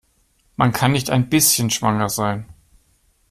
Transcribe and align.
Man 0.55 0.71
kann 0.71 0.93
nicht 0.93 1.11
ein 1.11 1.29
bisschen 1.29 1.69
schwanger 1.69 2.09
sein. 2.09 2.47